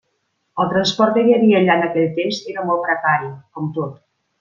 El 0.63 0.71
transport 0.71 1.13
que 1.19 1.27
hi 1.27 1.37
havia 1.37 1.61
allà 1.61 1.77
en 1.83 1.87
aquell 1.91 2.11
temps 2.19 2.43
era 2.57 2.67
molt 2.73 2.87
precari, 2.91 3.33
com 3.61 3.75
tot. 3.81 4.07